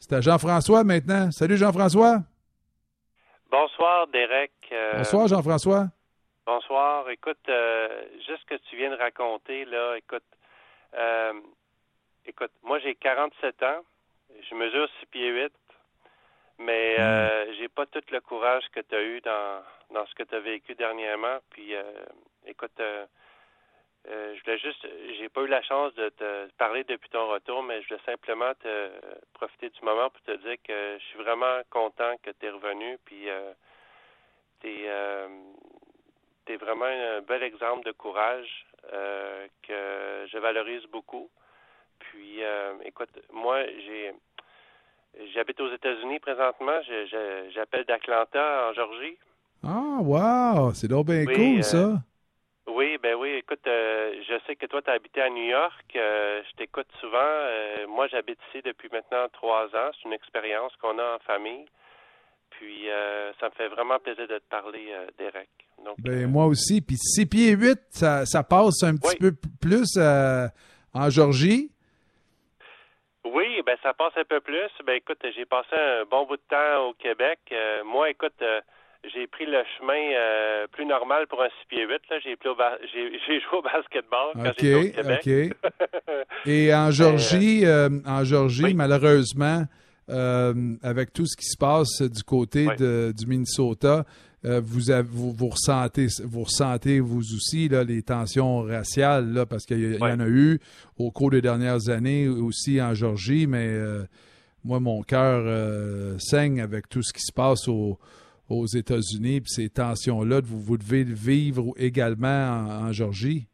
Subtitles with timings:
[0.00, 1.30] C'est à Jean-François maintenant.
[1.30, 2.20] Salut Jean-François.
[3.50, 4.50] Bonsoir, Derek.
[4.72, 5.88] Euh, Bonsoir, Jean-François.
[6.46, 7.08] Bonsoir.
[7.10, 10.24] Écoute, euh, juste ce que tu viens de raconter, là, écoute,
[10.94, 11.34] euh,
[12.24, 13.80] écoute, moi j'ai 47 ans,
[14.48, 15.52] je mesure 6 pieds 8,
[16.60, 17.52] mais hmm.
[17.58, 19.62] j'ai pas tout le courage que tu as eu dans,
[19.92, 21.38] dans ce que tu as vécu dernièrement.
[21.50, 21.74] Puis,
[22.46, 22.80] écoute,
[24.08, 24.86] euh, je voulais juste,
[25.18, 28.52] j'ai pas eu la chance de te parler depuis ton retour, mais je voulais simplement
[28.54, 28.90] te
[29.34, 32.98] profiter du moment pour te dire que je suis vraiment content que tu es revenu,
[33.04, 33.52] puis euh,
[34.60, 35.28] tu es, euh,
[36.60, 41.30] vraiment un bel exemple de courage euh, que je valorise beaucoup.
[42.00, 42.40] Puis,
[42.84, 44.12] écoute, moi, j'ai
[45.32, 46.80] j'habite aux États-Unis présentement,
[47.54, 49.18] j'appelle d'Atlanta, en Georgie.
[49.62, 50.72] Ah, wow!
[50.72, 52.02] C'est donc bien cool, ça!
[52.72, 53.30] Oui, ben oui.
[53.34, 55.84] Écoute, euh, je sais que toi, tu as habité à New York.
[55.96, 57.18] Euh, je t'écoute souvent.
[57.18, 59.90] Euh, moi, j'habite ici depuis maintenant trois ans.
[59.94, 61.66] C'est une expérience qu'on a en famille.
[62.50, 62.88] Puis,
[63.40, 65.48] ça me fait vraiment plaisir de te parler, Derek.
[65.82, 66.82] Donc, ben, moi aussi.
[66.82, 69.32] Puis, 6 pieds 8, ça, ça passe un petit peu
[69.62, 71.70] plus en Georgie.
[73.24, 74.70] Oui, ben ça passe un peu plus.
[74.84, 77.38] Ben écoute, j'ai passé un bon bout de temps au Québec.
[77.86, 78.42] moi, écoute,
[79.04, 82.00] j'ai pris le chemin euh, plus normal pour un 6 pieds 8.
[82.22, 82.36] J'ai,
[83.26, 85.56] j'ai, joué au basketball quand j'étais au Québec.
[86.46, 89.64] Et en Georgie, euh, en Georgie malheureusement,
[90.10, 94.04] euh, avec tout ce qui se passe du côté de, du Minnesota,
[94.42, 99.78] vous, avez, vous, ressentez, vous ressentez vous aussi là, les tensions raciales, là, parce qu'il
[99.78, 100.58] y, y, en a eu
[100.98, 103.78] au cours des dernières années aussi en Georgie, mais
[104.64, 107.98] moi, mon cœur saigne avec tout ce qui se passe au
[108.50, 113.46] aux États-Unis, puis ces tensions-là, vous, vous devez vivre également en, Georgie?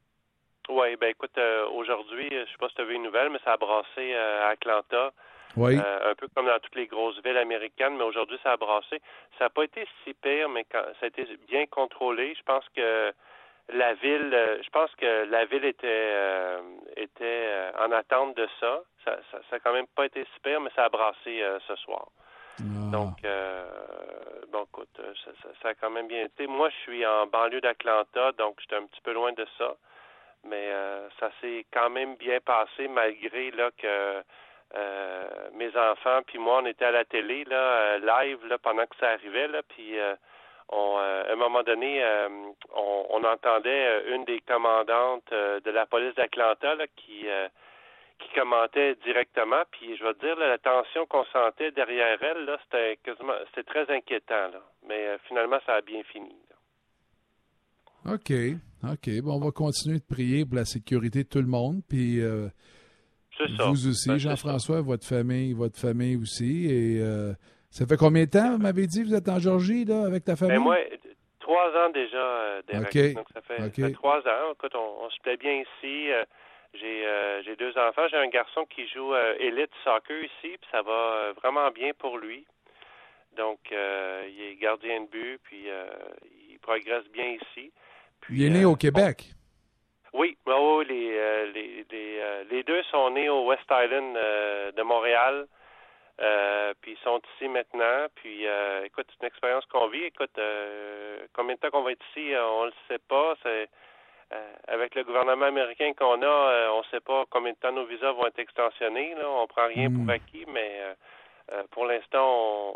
[0.68, 3.30] Oui, ben écoute, euh, aujourd'hui, je ne sais pas si tu as vu une nouvelle,
[3.30, 5.12] mais ça a brassé euh, à Atlanta.
[5.56, 5.78] Oui.
[5.78, 9.00] Euh, un peu comme dans toutes les grosses villes américaines, mais aujourd'hui, ça a brassé.
[9.38, 12.34] Ça n'a pas été si pire, mais quand, ça a été bien contrôlé.
[12.36, 13.12] Je pense que
[13.72, 16.12] la ville, je pense que la ville était
[16.96, 17.48] était
[17.80, 18.82] en attente de ça.
[19.04, 19.18] Ça,
[19.50, 22.08] ça, quand même pas été si pire, mais ça a brassé ce soir.
[22.60, 22.90] Ah.
[22.90, 23.64] Donc, euh,
[24.50, 25.12] bon, écoute, euh,
[25.62, 26.46] ça, a quand même bien été.
[26.46, 29.76] Moi, je suis en banlieue d'Atlanta, donc j'étais un petit peu loin de ça.
[30.44, 34.22] Mais euh, ça s'est quand même bien passé malgré là que
[35.54, 39.10] mes enfants puis moi on était à la télé là live là pendant que ça
[39.10, 39.96] arrivait là puis
[40.68, 42.04] on, à un moment donné
[42.74, 47.26] on, on, entendait une des commandantes de la police d'Atlanta là, qui
[48.18, 49.62] qui commentait directement.
[49.70, 53.64] Puis je vais te dire, la tension qu'on sentait derrière elle, là, c'était quasiment c'était
[53.64, 54.48] très inquiétant.
[54.52, 54.62] Là.
[54.88, 56.34] Mais euh, finalement, ça a bien fini.
[58.06, 58.32] OK.
[58.84, 59.20] OK.
[59.22, 61.80] Bon, on va continuer de prier pour la sécurité de tout le monde.
[61.88, 62.48] Puis euh,
[63.58, 66.66] vous aussi, ben, Jean-François, votre famille, votre famille aussi.
[66.66, 67.32] Et euh,
[67.70, 70.32] ça fait combien de temps, vous m'avez dit, vous êtes en Georgie, là, avec ta
[70.32, 70.58] ben, famille?
[70.58, 70.76] moi,
[71.40, 73.14] trois ans déjà, Derek.
[73.14, 74.52] Donc, ça fait, trois ans.
[74.52, 76.08] Écoute, on, se plaît bien ici.
[76.80, 78.06] J'ai euh, j'ai deux enfants.
[78.08, 81.92] J'ai un garçon qui joue euh, élite soccer ici, puis ça va euh, vraiment bien
[81.98, 82.46] pour lui.
[83.36, 85.66] Donc, il est gardien de but, puis
[86.48, 87.70] il progresse bien ici.
[88.22, 89.24] Puis, il est né au Québec.
[90.14, 90.38] Oui,
[90.88, 94.14] les, les, les, les, deux sont nés au West Island
[94.74, 95.46] de Montréal.
[96.80, 98.06] puis ils sont ici maintenant.
[98.14, 98.46] Puis
[98.84, 100.04] écoute, c'est une expérience qu'on vit.
[100.04, 100.40] Écoute,
[101.34, 103.34] combien de temps qu'on va être ici, on ne le sait pas.
[103.42, 103.68] C'est
[104.32, 107.72] euh, avec le gouvernement américain qu'on a, euh, on ne sait pas combien de temps
[107.72, 109.14] nos visas vont être extensionnés.
[109.14, 109.28] Là.
[109.28, 110.10] On prend rien pour hmm.
[110.10, 110.80] acquis, mais
[111.52, 112.26] euh, pour l'instant,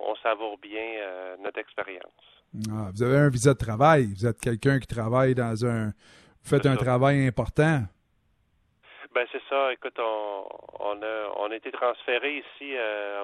[0.09, 1.01] on, savoure bien
[1.43, 2.13] notre expérience.
[2.71, 4.07] Ah, vous avez un visa de travail.
[4.15, 5.87] Vous êtes quelqu'un qui travaille dans un.
[5.87, 7.81] Vous faites un travail important.
[9.13, 9.73] Ben c'est ça.
[9.73, 10.45] Écoute, on,
[10.79, 12.75] on, a, on a été transféré ici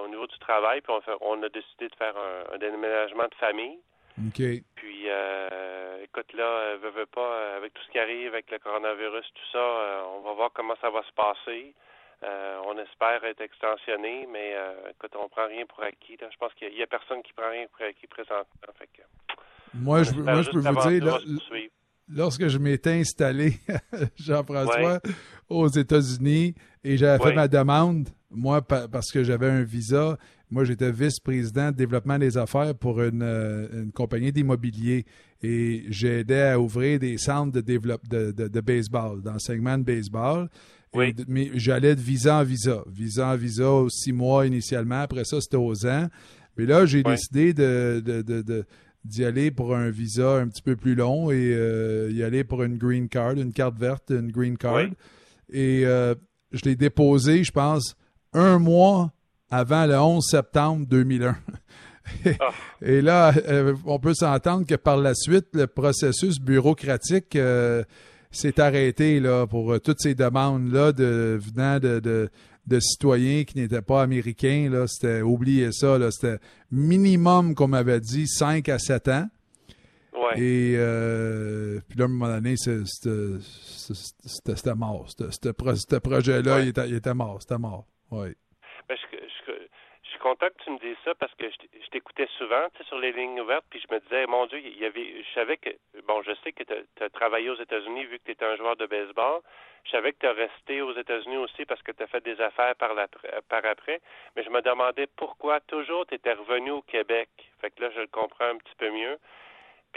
[0.04, 2.14] au niveau du travail, puis on, a décidé de faire
[2.52, 3.78] un déménagement de famille.
[4.34, 4.64] Puis,
[5.08, 9.26] euh, écoute, là, euh, veux pas, euh, avec tout ce qui arrive, avec le coronavirus,
[9.34, 11.74] tout ça, on va voir comment ça va se passer.
[12.66, 14.54] on espère être extensionné, mais
[14.90, 16.16] écoute, on prend rien pour acquis.
[16.20, 18.46] Je pense qu'il y, a personne qui prend rien pour acquis présentement.
[19.74, 21.18] moi, je, moi, je peux vous dire,
[22.08, 23.54] lorsque je m'étais installé,
[24.16, 25.00] Jean-François,
[25.48, 26.54] aux États-Unis,
[26.84, 30.16] et j'avais fait ma demande, moi, parce que j'avais un visa,
[30.50, 35.04] moi, j'étais vice-président de développement des affaires pour une, euh, compagnie d'immobilier
[35.42, 40.48] et j'aidais à ouvrir des centres de, développe, de, de, baseball, d'enseignement de baseball.
[40.94, 41.14] Oui.
[41.28, 42.82] mais j'allais de visa en visa.
[42.90, 45.00] Visa en visa, six mois initialement.
[45.00, 46.08] Après ça, c'était aux ans.
[46.56, 48.64] Mais là, j'ai décidé de,
[49.04, 52.62] d'y aller pour un visa un petit peu plus long et euh, y aller pour
[52.62, 54.86] une green card, une carte verte, une green card.
[55.52, 56.14] Et euh,
[56.52, 57.96] je l'ai déposé, je pense,
[58.32, 59.12] un mois
[59.50, 61.36] avant le 11 septembre 2001.
[62.40, 62.50] Ah.
[62.82, 67.82] Et là, euh, on peut s'entendre que par la suite, le processus bureaucratique euh,
[68.30, 72.00] s'est arrêté là, pour toutes ces demandes-là de, venant de,
[72.66, 74.68] de, citoyens qui n'étaient pas américains.
[74.70, 76.38] Là, c'était, oubliez ça, là, c'était
[76.70, 79.28] minimum, comme on m'avait dit, 5 à 7 ans.
[80.34, 83.38] Et euh, puis là, à un moment donné, c'était
[84.74, 85.06] mort.
[85.08, 87.38] Ce projet-là, il, était, mort.
[87.40, 87.86] C'était mort.
[88.10, 88.28] Oui.
[88.88, 89.15] Suis
[90.26, 93.64] content que tu me dises ça parce que je, t'écoutais souvent sur les lignes ouvertes,
[93.70, 95.70] puis je me disais, mon Dieu, il y avait, je savais que,
[96.08, 98.76] bon, je sais que tu as, travaillé aux États-Unis vu que tu étais un joueur
[98.76, 99.40] de baseball.
[99.84, 102.40] Je savais que tu as resté aux États-Unis aussi parce que tu as fait des
[102.40, 103.06] affaires par, la,
[103.48, 104.00] par après,
[104.34, 107.28] mais je me demandais pourquoi toujours tu étais revenu au Québec.
[107.60, 109.18] Fait que là, je le comprends un petit peu mieux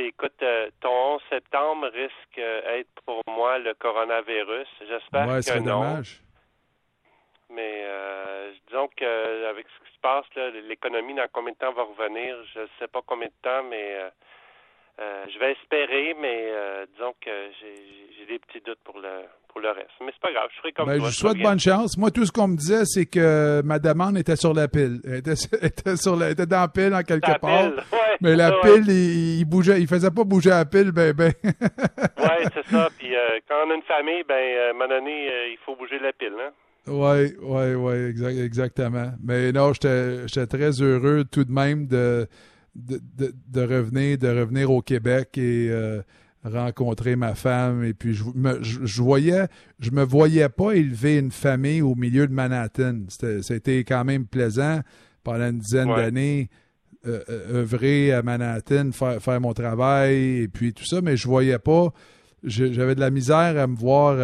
[0.05, 4.67] écoute, euh, ton 11 septembre risque d'être euh, pour moi le coronavirus.
[4.87, 5.81] J'espère que non.
[5.83, 6.21] Dommage.
[7.51, 10.25] Mais euh, disons qu'avec ce qui se passe,
[10.67, 12.35] l'économie, dans combien de temps va revenir?
[12.53, 14.11] Je ne sais pas combien de temps, mais
[14.99, 16.51] je vais espérer, mais
[16.93, 17.31] disons que
[17.61, 19.89] j'ai des petits doutes pour le pour le reste.
[20.01, 21.97] Mais c'est pas grave, je ferai comme ben, Je vous souhaite bonne chance.
[21.97, 25.01] Moi, tout ce qu'on me disait, c'est que ma demande était sur la pile.
[25.03, 25.35] Elle était,
[25.95, 27.71] sur la, était dans la pile en quelque part.
[28.21, 31.33] mais la pile, il, bougeait, il faisait pas bouger la pile, ben ben.
[31.43, 32.89] oui, c'est ça.
[32.97, 35.75] Puis euh, quand on a une famille, ben à un moment donné, euh, il faut
[35.75, 36.51] bouger la pile, hein.
[36.89, 39.11] Oui, oui, oui, exactement.
[39.23, 42.27] Mais non, j'étais très heureux tout de même de,
[42.75, 42.99] de,
[43.47, 46.01] de, revenir, de revenir au Québec et euh,
[46.43, 49.47] rencontrer ma femme et puis je me, je, voyais
[49.79, 53.03] je me voyais pas élever une famille au milieu de Manhattan.
[53.41, 54.81] C'était quand même plaisant
[55.23, 56.49] pendant une dizaine d'années
[57.05, 61.27] euh, euh, œuvrer à Manhattan, faire, faire mon travail et puis tout ça, mais je
[61.27, 61.93] voyais pas
[62.43, 64.17] j'avais de la misère à me voir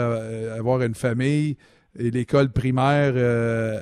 [0.58, 1.58] avoir une famille
[1.98, 3.14] et l'école primaire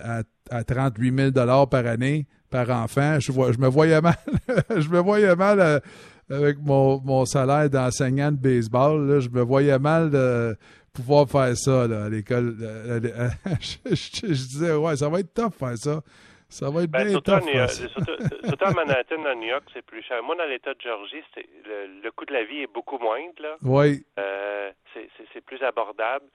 [0.04, 0.21] à,
[0.56, 3.19] à 38 000 dollars par année par enfant.
[3.19, 4.15] Je, vois, je me voyais mal.
[4.69, 5.81] je me voyais mal
[6.30, 10.56] avec mon, mon salaire d'enseignant de baseball, je me voyais mal de
[10.94, 12.56] pouvoir faire ça à l'école.
[13.60, 16.01] je, disais, ouais, ça va être tough faire ça.
[16.50, 17.42] Ça va être ben, bien tough.
[17.69, 20.21] surtout, à Manhattan, à New York, c'est plus cher.
[20.21, 23.42] Moi, dans l'État de Georgie, le, le, coût de la vie est beaucoup moindre.
[23.42, 23.56] Là.
[23.63, 24.06] Oui.
[24.19, 26.25] Euh, c'est plus abordable.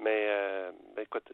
[0.00, 1.24] Mais euh, ben, écoute,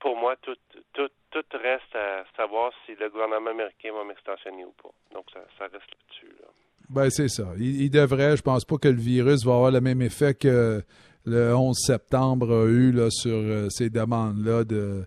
[0.00, 0.56] pour moi, tout,
[0.92, 4.90] tout, tout reste à savoir si le gouvernement américain va m'extensionner ou pas.
[5.14, 6.34] Donc, ça, ça reste là-dessus.
[6.40, 6.48] Là.
[6.90, 7.44] Ben, c'est ça.
[7.58, 8.36] Il, devrait.
[8.36, 10.82] Je pense pas que le virus va avoir le même effet que
[11.24, 15.04] le 11 septembre a eu là, sur euh, ces demandes-là de.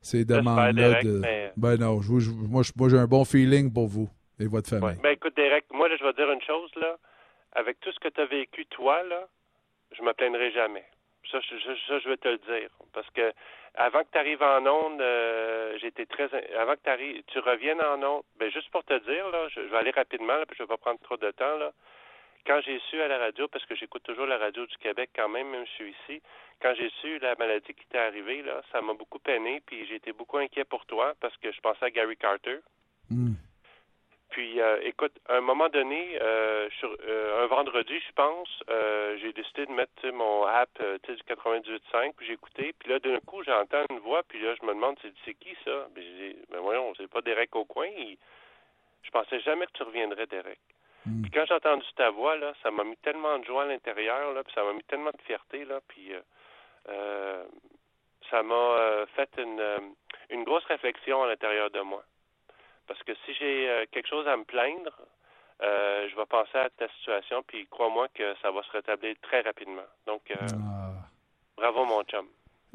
[0.00, 1.22] Ces demandes-là de.
[1.56, 2.00] Ben non,
[2.50, 4.08] moi, moi j'ai un bon feeling pour vous
[4.40, 4.98] et votre famille.
[5.00, 6.96] Ben écoute, Derek, moi, je vais dire une chose, là.
[7.52, 9.28] Avec tout ce que tu as vécu, toi, là,
[9.96, 10.84] je me plaindrai jamais.
[11.32, 12.68] Ça, ça, je vais te le dire.
[12.92, 13.32] Parce que
[13.74, 18.02] avant que tu arrives en onde, euh, j'étais très avant que arrives, tu reviennes en
[18.02, 20.68] onde, ben juste pour te dire là, je, vais aller rapidement là, puis je vais
[20.68, 21.72] pas prendre trop de temps là.
[22.44, 25.28] Quand j'ai su à la radio, parce que j'écoute toujours la radio du Québec quand
[25.28, 26.22] même, même si je suis ici,
[26.60, 29.94] quand j'ai su la maladie qui t'est arrivée là, ça m'a beaucoup peiné, puis j'ai
[29.94, 32.58] été beaucoup inquiet pour toi parce que je pensais à Gary Carter.
[33.08, 33.34] Hmm.
[34.32, 38.48] Puis, euh, écoute, à un moment donné, euh, sur, euh, un vendredi, je pense,
[39.20, 40.70] j'ai décidé de mettre mon app
[41.06, 42.72] du 98.5, puis j'ai écouté.
[42.78, 45.86] Puis là, d'un coup, j'entends une voix, puis là, je me demande, c'est qui ça?
[45.94, 47.88] Puis j'ai dit, ben voyons, c'est pas Derek au coin.
[49.02, 50.58] Je pensais jamais que tu reviendrais, Derek.
[51.04, 51.22] Hmm.
[51.22, 54.32] Puis quand j'ai entendu ta voix, là, ça m'a mis tellement de joie à l'intérieur,
[54.32, 56.12] là, puis ça m'a mis tellement de fierté, là, puis
[58.30, 59.62] ça m'a fait une,
[60.30, 62.02] une grosse réflexion à l'intérieur de moi.
[62.92, 64.94] Parce que si j'ai euh, quelque chose à me plaindre,
[65.62, 69.40] euh, je vais penser à ta situation, puis crois-moi que ça va se rétablir très
[69.40, 69.88] rapidement.
[70.06, 71.08] Donc, euh, ah.
[71.56, 72.26] bravo, mon chum.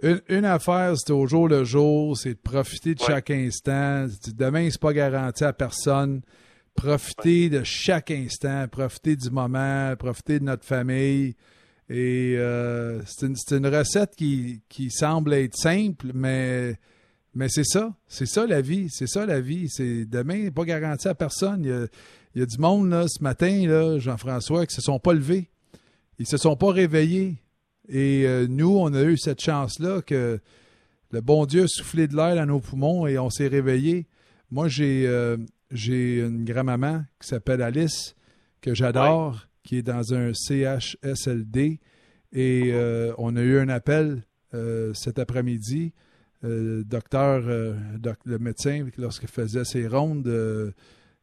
[0.01, 4.07] Une, affaire, c'est au jour le jour, c'est de profiter de chaque instant.
[4.35, 6.21] Demain, c'est pas garanti à personne.
[6.75, 11.35] Profiter de chaque instant, profiter du moment, profiter de notre famille.
[11.89, 12.37] Et
[13.05, 16.73] c'est une, une, recette qui, qui semble être simple, mais
[17.37, 19.69] mais c'est ça, c'est ça la vie, c'est ça la vie.
[19.69, 21.63] C'est demain, pas garanti à personne.
[22.33, 25.47] Il y a, du monde là, ce matin, là, Jean-François, qui se sont pas levés.
[26.17, 27.35] Ils se sont pas réveillés.
[27.89, 30.39] Et euh, nous, on a eu cette chance-là que
[31.11, 34.07] le bon Dieu a soufflé de l'air dans nos poumons et on s'est réveillés.
[34.49, 35.37] Moi, j'ai euh,
[35.69, 38.15] j'ai une grand-maman qui s'appelle Alice,
[38.61, 41.79] que j'adore, qui est dans un CHSLD.
[42.33, 44.23] Et euh, on a eu un appel
[44.95, 45.93] cet après-midi
[46.43, 47.75] euh, docteur, euh,
[48.25, 50.71] le médecin, lorsqu'il faisait ses rondes euh,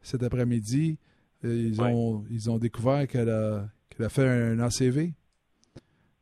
[0.03, 0.99] cet après-midi,
[1.43, 3.69] ils, ont, ils ont découvert qu'elle a,
[3.99, 5.13] a fait un ACV.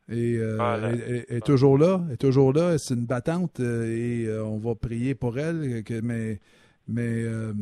[0.09, 4.59] Et ah, elle, est toujours là, elle est toujours là, c'est une battante et on
[4.59, 6.41] va prier pour elle, mais
[6.89, 7.53] Mais, euh,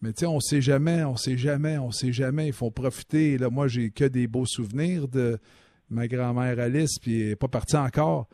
[0.00, 2.46] mais tu sais, on sait jamais, on sait jamais, on sait jamais.
[2.46, 3.38] Il faut profiter.
[3.38, 5.38] Là, moi, j'ai que des beaux souvenirs de
[5.90, 8.28] ma grand-mère Alice, puis elle n'est pas partie encore.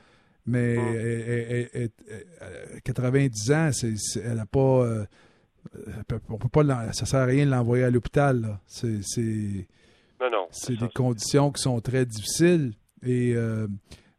[0.47, 1.91] Mais
[2.85, 3.71] 90 ans,
[4.25, 4.85] elle n'a pas.
[4.85, 5.05] Euh,
[6.29, 8.59] on peut pas ça sert à rien de l'envoyer à l'hôpital.
[8.67, 12.73] C'est c'est des conditions qui sont très difficiles.
[13.03, 13.67] Et euh,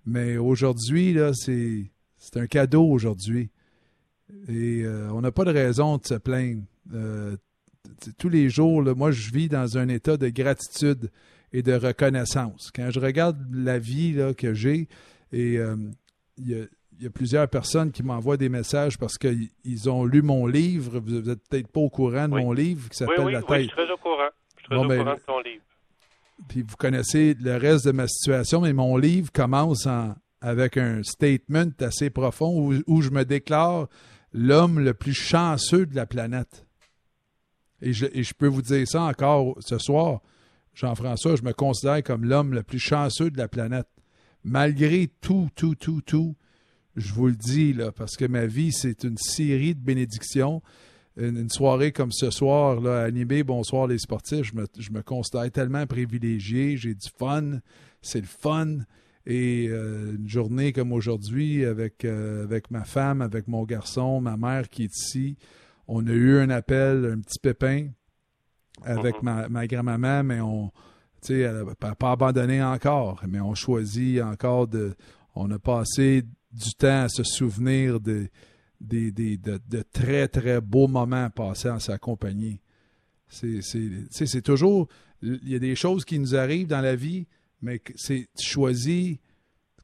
[0.05, 1.89] mais aujourd'hui, là, c'est
[2.35, 3.49] un cadeau aujourd'hui.
[4.49, 6.63] Et euh, on n'a pas de raison de se plaindre.
[8.17, 11.09] tous les jours, moi, je vis dans un état de gratitude
[11.53, 12.69] et de reconnaissance.
[12.75, 14.89] Quand je regarde la vie là, que j'ai,
[15.31, 15.57] et
[16.37, 16.67] il
[16.99, 20.99] y, a, plusieurs personnes qui m'envoient des messages parce qu'ils ont lu mon livre.
[20.99, 23.49] Vous n'êtes peut-être pas au courant de mon livre qui s'appelle La tête.
[23.49, 24.29] Oui, je suis très au courant.
[24.55, 25.63] Je suis très au ben, courant de ton livre.
[26.47, 29.87] Puis vous connaissez le reste de ma situation, mais mon livre commence
[30.41, 33.87] avec un statement assez profond où, je me déclare
[34.33, 36.65] l'homme le plus chanceux de la planète.
[37.81, 40.21] Et je, et je, peux vous dire ça encore ce soir,
[40.73, 43.87] Jean-François, je me considère comme l'homme le plus chanceux de la planète
[44.43, 46.35] malgré tout, tout, tout, tout,
[46.95, 50.61] je vous le dis, là, parce que ma vie, c'est une série de bénédictions.
[51.15, 56.77] Une, soirée comme ce soir, là, animée Bonsoir les sportifs, je me, considère tellement privilégié,
[56.77, 57.59] j'ai du fun,
[58.01, 58.79] c'est le fun.
[59.25, 64.37] Et euh, une journée comme aujourd'hui, avec, euh, avec ma femme, avec mon garçon, ma
[64.37, 65.37] mère qui est ici,
[65.87, 67.89] on a eu un appel, un petit pépin
[68.83, 69.23] avec uh-huh.
[69.23, 70.71] ma, ma grand-maman, mais on,
[71.33, 74.95] n'a pas abandonné encore, mais on choisit encore de.
[75.35, 78.27] On a passé du temps à se souvenir de,
[78.81, 82.59] de, très, très beaux moments passés en sa compagnie.
[83.27, 84.87] C'est toujours.
[85.21, 87.27] Il y a des choses qui nous arrivent dans la vie,
[87.61, 89.17] mais c'est tu choisis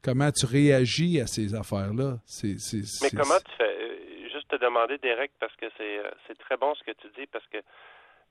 [0.02, 2.18] comment tu réagis à ces affaires-là.
[2.42, 3.64] Mais comment tu fais?
[3.64, 7.26] Euh, juste te demander, Derek, parce que euh, c'est très bon ce que tu dis,
[7.26, 7.58] parce que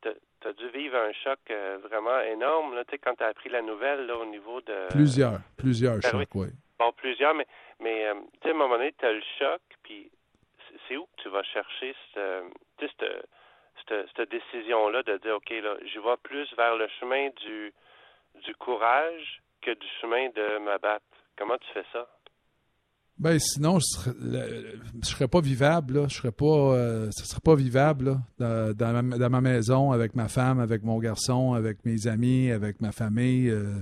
[0.03, 3.61] tu as dû vivre un choc euh, vraiment énorme là, quand tu as appris la
[3.61, 4.87] nouvelle là, au niveau de.
[4.89, 6.47] Plusieurs, plusieurs ben chocs, oui.
[6.79, 7.47] Bon, plusieurs, mais,
[7.79, 10.11] mais euh, tu sais, à un moment donné, tu as le choc, puis
[10.87, 12.93] c'est où que tu vas chercher cette,
[13.87, 17.73] cette, cette décision-là de dire, OK, là, je vais plus vers le chemin du,
[18.43, 21.05] du courage que du chemin de m'abattre.
[21.37, 22.07] Comment tu fais ça?
[23.19, 24.13] Ben sinon, je serais,
[25.03, 25.99] serais pas vivable.
[25.99, 26.07] Là.
[26.09, 30.83] Je serais pas, euh, serait pas vivable dans, dans, ma, maison avec ma femme, avec
[30.83, 33.49] mon garçon, avec mes amis, avec ma famille.
[33.49, 33.75] Euh,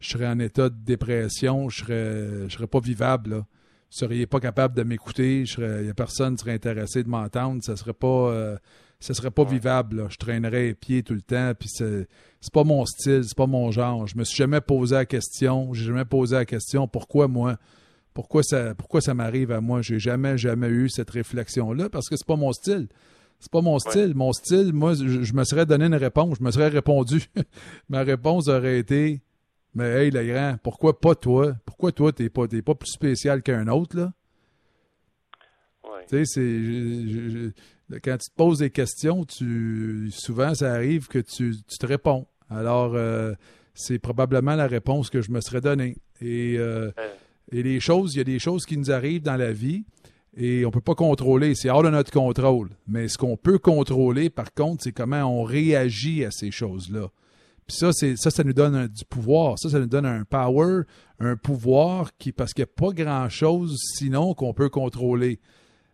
[0.00, 1.68] je serais en état de dépression.
[1.70, 3.30] Je serais, je serais pas vivable.
[3.30, 3.36] Là.
[3.38, 5.44] Vous seriez pas capable de m'écouter.
[5.44, 7.62] Il y a personne qui serait intéressé de m'entendre.
[7.62, 8.58] Ça serait pas, euh,
[9.00, 10.06] ça serait pas vivable.
[10.10, 11.52] Je traînerais les pieds tout le temps.
[11.58, 12.06] Puis c'est,
[12.40, 14.06] c'est pas mon style, c'est pas mon genre.
[14.06, 15.72] Je me suis jamais posé la question.
[15.72, 17.56] J'ai jamais posé la question pourquoi moi?
[18.14, 19.82] Pourquoi ça, pourquoi ça m'arrive à moi?
[19.82, 22.86] J'ai jamais, jamais eu cette réflexion-là parce que c'est pas mon style.
[23.40, 24.14] C'est pas mon style.
[24.14, 26.38] Mon style, moi, je, me serais donné une réponse.
[26.38, 27.24] Je me serais répondu.
[27.88, 29.20] Ma réponse aurait été
[29.74, 31.56] Mais hey, le grand, pourquoi pas toi?
[31.66, 34.12] Pourquoi toi, t'es pas, pas plus spécial qu'un autre, là?
[36.08, 37.52] Tu sais,
[37.90, 38.00] c'est.
[38.00, 42.26] Quand tu te poses des questions, tu souvent ça arrive que tu, te réponds.
[42.48, 43.34] Alors, euh,
[43.74, 45.96] c'est probablement la réponse que je me serais donnée.
[46.20, 46.90] Et euh,
[47.52, 49.84] et les choses, il y a des choses qui nous arrivent dans la vie
[50.36, 51.54] et on ne peut pas contrôler.
[51.54, 52.70] C'est hors de notre contrôle.
[52.86, 57.08] Mais ce qu'on peut contrôler, par contre, c'est comment on réagit à ces choses-là.
[57.66, 59.58] Puis ça, ça, ça nous donne du pouvoir.
[59.58, 60.82] Ça, ça nous donne un power,
[61.18, 65.40] un pouvoir qui, parce qu'il n'y a pas grand-chose sinon qu'on peut contrôler.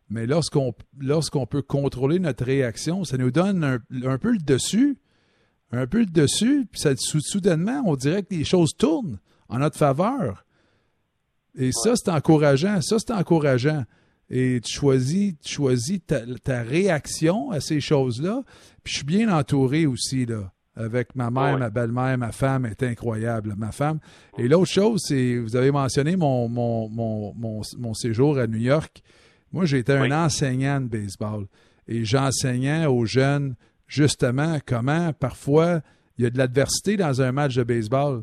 [0.08, 4.98] Mais lorsqu'on lorsqu'on peut contrôler notre réaction, ça nous donne un, un, peu le dessus,
[5.70, 9.78] un peu le dessus, puis ça, soudainement, on dirait que les choses tournent en notre
[9.78, 10.44] faveur.
[11.56, 12.80] Et ça, c'est encourageant.
[12.80, 13.84] Ça, c'est encourageant.
[14.28, 18.42] Et tu choisis, tu choisis ta, réaction à ces choses-là.
[18.84, 20.52] Puis je suis bien entouré aussi, là.
[20.76, 23.98] Avec ma mère, ma belle-mère, ma femme est incroyable, ma femme.
[24.38, 27.34] Et l'autre chose, c'est, vous avez mentionné mon, mon, mon,
[27.76, 29.02] mon, séjour à New York.
[29.52, 31.46] Moi, j'étais un enseignant de baseball.
[31.88, 33.56] Et j'enseignais aux jeunes,
[33.88, 35.82] justement, comment parfois
[36.16, 38.22] il y a de l'adversité dans un match de baseball.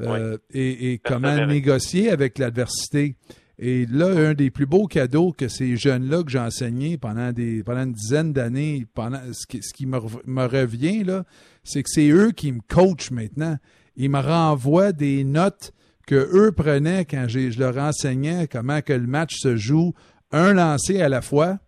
[0.00, 3.16] Euh, et, comment négocier avec l'adversité.
[3.58, 7.64] Et là, un des plus beaux cadeaux que ces jeunes-là que j'ai enseigné pendant, des,
[7.64, 11.24] pendant une dizaine d'années, pendant ce qui, ce qui me, me, revient, là,
[11.64, 13.56] c'est que c'est eux qui me coachent maintenant.
[13.96, 15.72] Ils me renvoient des notes
[16.06, 19.92] que eux prenaient quand je leur enseignais comment que le match se joue,
[20.30, 21.58] un lancé à la fois.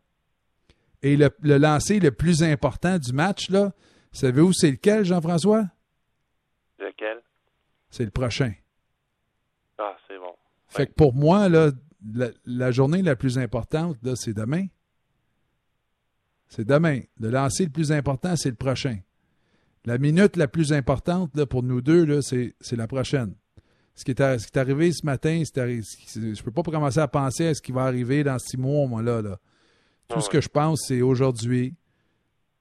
[1.03, 3.73] Et le, le lancer le plus important du match, là,
[4.13, 5.67] savez-vous c'est lequel, Jean-François?
[7.91, 8.53] C'est le prochain.
[9.79, 10.35] Ah, c'est bon.
[10.69, 11.73] Fait que pour moi, là,
[12.47, 14.67] la, journée la plus importante, là, c'est demain.
[16.49, 17.01] C'est demain.
[17.19, 18.99] Le lancer le plus important, c'est le prochain.
[19.85, 23.35] La minute la plus importante là, pour nous deux, c'est la prochaine.
[23.95, 27.09] Ce qui, est, ce qui est arrivé ce matin, je ne peux pas commencer à
[27.09, 29.21] penser à ce qui va arriver dans six mois, moi, là.
[29.21, 29.39] là.
[30.09, 31.75] Tout ah ce que je pense, c'est aujourd'hui,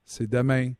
[0.05, 0.73] c'est demain,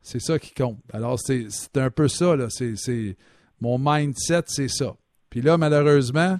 [0.00, 0.80] c'est ça qui compte.
[0.92, 2.48] Alors, c'est un peu ça, là.
[2.50, 3.16] C'est
[3.60, 4.94] mon mindset, c'est ça.
[5.28, 6.38] Puis là, malheureusement,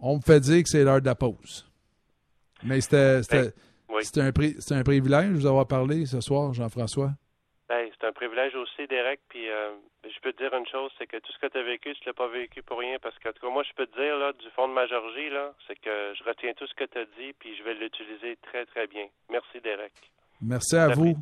[0.00, 1.66] on me fait dire que c'est l'heure de la pause.
[2.62, 3.52] Mais c'était ben,
[4.16, 7.10] un, un, privilège de vous avoir parlé ce soir, Jean-François.
[7.68, 9.20] Ben, c'est un privilège aussi, Derek.
[9.28, 9.70] Puis euh,
[10.04, 12.06] je peux te dire une chose, c'est que tout ce que tu as vécu, tu
[12.06, 12.98] l'as pas vécu pour rien.
[13.00, 14.86] Parce que, en tout cas, moi, je peux te dire, là, du fond de ma
[14.86, 17.74] Georgie, là, c'est que je retiens tout ce que tu as dit, puis je vais
[17.74, 19.06] l'utiliser très, très bien.
[19.30, 19.92] Merci, Derek.
[20.40, 21.16] Merci à vous.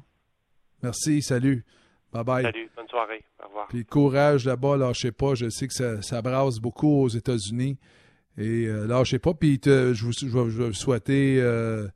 [0.83, 1.65] Merci, salut.
[2.17, 2.43] Bye bye.
[2.45, 3.23] Salut, bonne soirée.
[3.45, 3.69] Au revoir.
[3.69, 5.35] Puis courage là-bas, lâchez pas.
[5.35, 7.77] Je sais que ça, ça brasse beaucoup aux États-Unis.
[8.39, 9.35] Et euh, lâchez pas.
[9.35, 10.27] Puis je, vous, je,
[10.59, 11.87] vais vous souhaiter euh,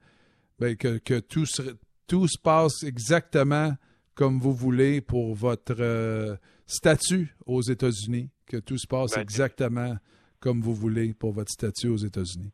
[0.58, 1.62] ben, que, que tout, se,
[2.06, 3.72] tout se passe exactement
[4.14, 6.36] comme vous voulez pour votre euh,
[6.66, 9.96] statut aux États-Unis, que tout se passe ben, exactement
[10.38, 12.52] comme vous voulez pour votre statut aux États-Unis.